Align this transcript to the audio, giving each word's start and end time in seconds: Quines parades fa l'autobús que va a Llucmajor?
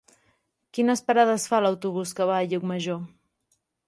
Quines 0.77 1.03
parades 1.09 1.45
fa 1.51 1.59
l'autobús 1.65 2.13
que 2.21 2.27
va 2.31 2.39
a 2.39 2.47
Llucmajor? 2.55 2.99